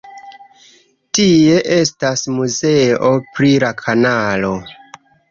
Tie 1.17 1.59
estas 1.75 2.23
muzeo 2.37 3.11
pri 3.35 3.51
la 3.65 3.69
kanalo. 3.83 4.51